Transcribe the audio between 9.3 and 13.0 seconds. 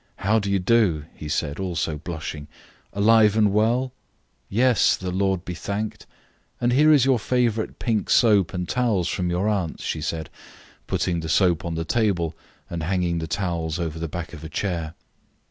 aunts," she said, putting the soap on the table and